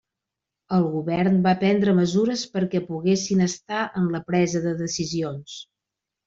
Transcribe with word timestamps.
El 0.77 0.85
govern 0.93 1.35
va 1.47 1.51
prendre 1.63 1.93
mesures 1.99 2.45
perquè 2.55 2.81
poguessin 2.87 3.45
estar 3.49 3.83
en 4.01 4.09
la 4.17 4.23
presa 4.31 4.63
de 4.65 4.73
decisions. 4.83 5.61